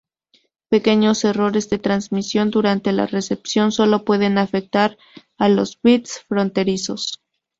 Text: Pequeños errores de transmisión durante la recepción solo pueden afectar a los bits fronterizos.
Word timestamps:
Pequeños 0.71 1.23
errores 1.25 1.69
de 1.69 1.77
transmisión 1.77 2.49
durante 2.49 2.91
la 2.91 3.05
recepción 3.05 3.71
solo 3.71 4.03
pueden 4.03 4.39
afectar 4.39 4.97
a 5.37 5.47
los 5.47 5.79
bits 5.83 6.21
fronterizos. 6.27 7.21